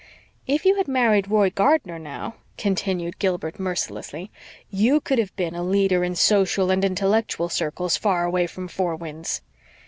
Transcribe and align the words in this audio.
"If 0.47 0.65
you 0.65 0.77
had 0.77 0.87
married 0.87 1.29
Roy 1.29 1.51
Gardner, 1.51 1.99
now," 1.99 2.33
continued 2.57 3.19
Gilbert 3.19 3.59
mercilessly, 3.59 4.31
"YOU 4.71 4.99
could 4.99 5.19
have 5.19 5.35
been 5.35 5.53
'a 5.53 5.61
leader 5.61 6.03
in 6.03 6.15
social 6.15 6.71
and 6.71 6.83
intellectual 6.83 7.49
circles 7.49 7.97
far 7.97 8.25
away 8.25 8.47
from 8.47 8.67
Four 8.67 8.95
Winds.'" 8.95 9.41